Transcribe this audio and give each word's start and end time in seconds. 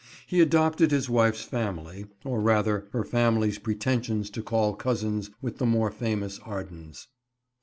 He 0.25 0.41
adopted 0.41 0.89
his 0.89 1.11
wife's 1.11 1.43
family, 1.43 2.07
or 2.25 2.39
rather, 2.39 2.87
her 2.91 3.03
family's 3.03 3.59
pretensions 3.59 4.31
to 4.31 4.41
call 4.41 4.73
cousins 4.73 5.29
with 5.43 5.59
the 5.59 5.65
more 5.67 5.91
famous 5.91 6.39
Ardens. 6.39 7.07